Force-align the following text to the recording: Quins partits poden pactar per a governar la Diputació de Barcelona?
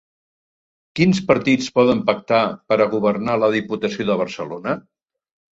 Quins 0.99 1.19
partits 1.27 1.67
poden 1.75 2.01
pactar 2.09 2.41
per 2.71 2.79
a 2.81 2.89
governar 2.97 3.39
la 3.45 3.53
Diputació 3.59 4.09
de 4.11 4.17
Barcelona? 4.23 4.79